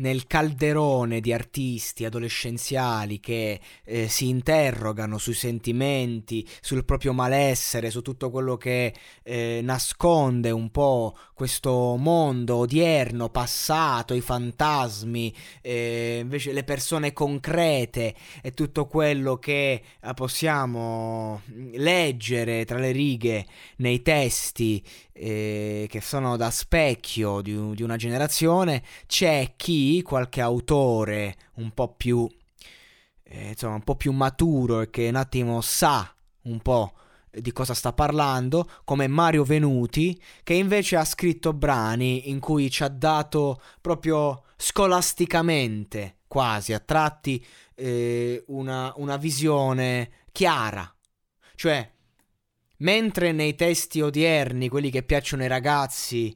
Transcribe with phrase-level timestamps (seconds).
[0.00, 8.02] nel calderone di artisti adolescenziali che eh, si interrogano sui sentimenti, sul proprio malessere, su
[8.02, 16.52] tutto quello che eh, nasconde un po' questo mondo odierno, passato, i fantasmi, eh, invece
[16.52, 23.46] le persone concrete e tutto quello che eh, possiamo leggere tra le righe
[23.76, 31.36] nei testi eh, che sono da specchio di, di una generazione, c'è chi, qualche autore
[31.54, 32.28] un po' più,
[33.22, 36.92] eh, insomma, un po' più maturo e che un attimo sa un po'
[37.30, 42.82] di cosa sta parlando, come Mario Venuti, che invece ha scritto brani in cui ci
[42.82, 47.44] ha dato proprio scolasticamente, quasi a tratti,
[47.74, 50.92] eh, una, una visione chiara.
[51.54, 51.92] Cioè,
[52.80, 56.34] Mentre nei testi odierni, quelli che piacciono ai ragazzi,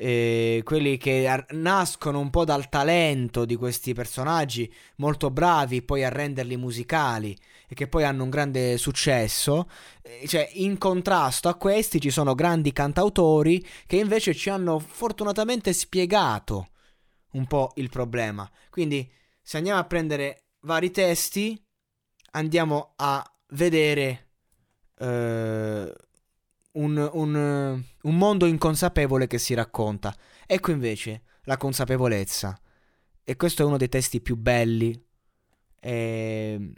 [0.00, 6.04] eh, quelli che ar- nascono un po' dal talento di questi personaggi molto bravi poi
[6.04, 9.68] a renderli musicali e che poi hanno un grande successo,
[10.02, 15.72] eh, cioè in contrasto a questi ci sono grandi cantautori che invece ci hanno fortunatamente
[15.72, 16.68] spiegato
[17.32, 18.48] un po' il problema.
[18.70, 19.10] Quindi
[19.42, 21.60] se andiamo a prendere vari testi,
[22.32, 24.28] andiamo a vedere
[24.96, 25.92] eh,
[26.78, 30.14] un, un, un mondo inconsapevole che si racconta.
[30.46, 32.58] Ecco invece la consapevolezza.
[33.22, 34.98] E questo è uno dei testi più belli
[35.80, 36.72] eh,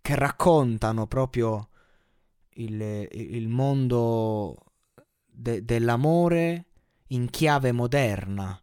[0.00, 1.68] che raccontano proprio
[2.54, 4.56] il, il mondo
[5.26, 6.66] de, dell'amore
[7.08, 8.58] in chiave moderna.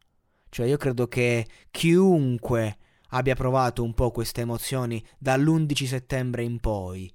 [0.50, 2.78] Cioè io credo che chiunque
[3.10, 7.14] abbia provato un po' queste emozioni dall'11 settembre in poi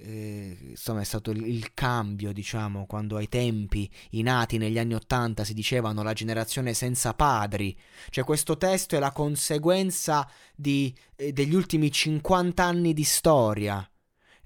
[0.00, 4.94] eh, insomma è stato il, il, cambio, diciamo, quando ai tempi, i nati negli anni
[4.94, 7.76] Ottanta si dicevano la generazione senza padri.
[8.10, 13.88] Cioè questo testo è la conseguenza di, eh, degli ultimi 50 anni di storia.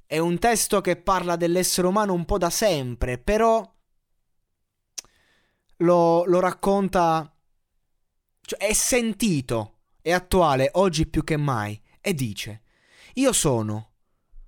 [0.06, 3.70] È un testo che parla dell'essere umano un po' da sempre, però
[5.76, 7.26] lo, lo racconta...
[8.44, 12.62] Cioè è sentito, è attuale oggi più che mai, e dice,
[13.14, 13.91] io sono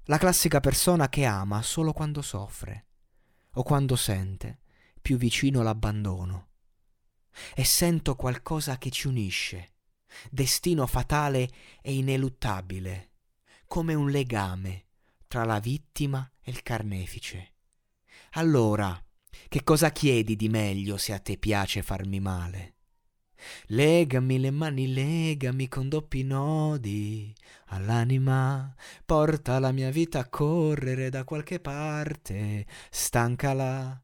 [0.05, 2.87] la classica persona che ama solo quando soffre
[3.55, 4.61] o quando sente
[5.01, 6.49] più vicino l'abbandono.
[7.55, 9.75] E sento qualcosa che ci unisce,
[10.31, 11.51] destino fatale
[11.83, 13.13] e ineluttabile,
[13.67, 14.87] come un legame
[15.27, 17.53] tra la vittima e il carnefice.
[18.33, 19.03] Allora,
[19.49, 22.77] che cosa chiedi di meglio se a te piace farmi male?
[23.67, 27.35] Legami le mani, legami con doppi nodi
[27.67, 28.75] all'anima,
[29.05, 34.03] porta la mia vita a correre da qualche parte, stancala.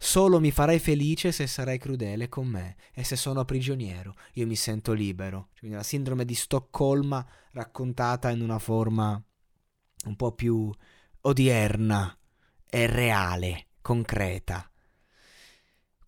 [0.00, 4.54] Solo mi farai felice se sarai crudele con me e se sono prigioniero io mi
[4.54, 5.48] sento libero.
[5.58, 9.20] Quindi la sindrome di Stoccolma raccontata in una forma
[10.04, 10.72] un po' più
[11.22, 12.16] odierna
[12.70, 14.70] e reale, concreta.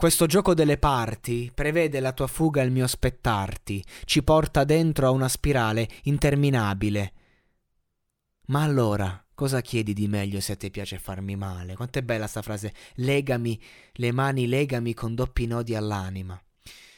[0.01, 5.07] Questo gioco delle parti prevede la tua fuga e il mio aspettarti, ci porta dentro
[5.07, 7.13] a una spirale interminabile.
[8.47, 11.77] Ma allora, cosa chiedi di meglio se a te piace farmi male?
[11.77, 13.61] Quanto è bella sta frase, legami
[13.93, 16.43] le mani, legami con doppi nodi all'anima.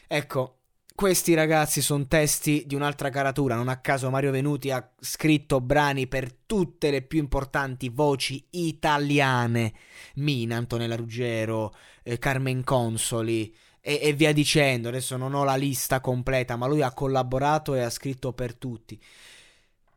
[0.06, 0.62] Ecco,
[0.94, 6.06] questi ragazzi sono testi di un'altra caratura, non a caso Mario Venuti ha scritto brani
[6.06, 9.72] per tutte le più importanti voci italiane,
[10.16, 16.00] Mina, Antonella Ruggero, eh, Carmen Consoli e, e via dicendo, adesso non ho la lista
[16.00, 19.00] completa, ma lui ha collaborato e ha scritto per tutti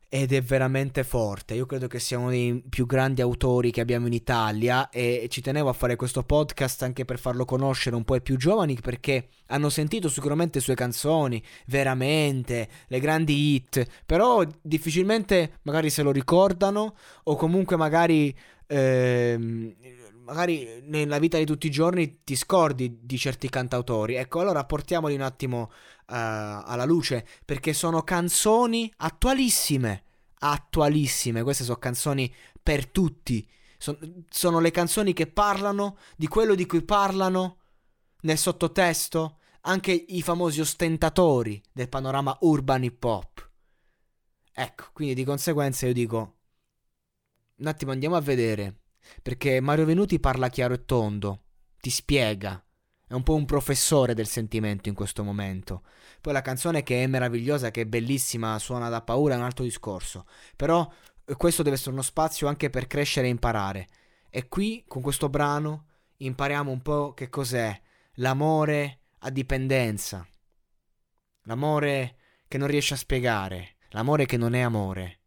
[0.10, 1.54] ed è veramente forte.
[1.54, 5.42] Io credo che sia uno dei più grandi autori che abbiamo in Italia e ci
[5.42, 9.30] tenevo a fare questo podcast anche per farlo conoscere un po' ai più giovani perché
[9.48, 16.12] hanno sentito sicuramente le sue canzoni, veramente, le grandi hit, però difficilmente magari se lo
[16.12, 18.36] ricordano o comunque magari...
[18.68, 19.76] Ehm,
[20.26, 24.16] magari nella vita di tutti i giorni ti scordi di certi cantautori.
[24.16, 25.72] Ecco, allora portiamoli un attimo uh,
[26.08, 30.06] alla luce perché sono canzoni attualissime
[30.40, 31.44] attualissime.
[31.44, 33.48] Queste sono canzoni per tutti.
[33.78, 37.60] Son, sono le canzoni che parlano di quello di cui parlano
[38.22, 43.50] nel sottotesto anche i famosi ostentatori del panorama urban hip hop.
[44.54, 46.34] Ecco, quindi di conseguenza io dico
[47.58, 48.82] un attimo andiamo a vedere
[49.22, 51.42] perché Mario Venuti parla chiaro e tondo
[51.86, 52.66] ti spiega.
[53.08, 55.84] È un po' un professore del sentimento in questo momento.
[56.20, 59.64] Poi la canzone che è meravigliosa, che è bellissima, suona da paura, è un altro
[59.64, 60.26] discorso.
[60.56, 60.92] Però
[61.26, 63.88] eh, questo deve essere uno spazio anche per crescere e imparare.
[64.32, 65.86] E qui, con questo brano,
[66.18, 67.80] impariamo un po' che cos'è
[68.14, 70.28] l'amore a dipendenza.
[71.44, 72.16] L'amore
[72.48, 75.20] che non riesce a spiegare, l'amore che non è amore.